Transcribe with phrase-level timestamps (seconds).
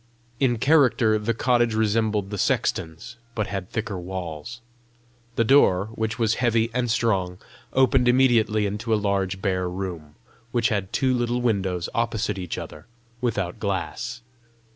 [0.39, 4.59] In character the cottage resembled the sexton's, but had thicker walls.
[5.35, 7.37] The door, which was heavy and strong,
[7.73, 10.15] opened immediately into a large bare room,
[10.51, 12.87] which had two little windows opposite each other,
[13.21, 14.21] without glass.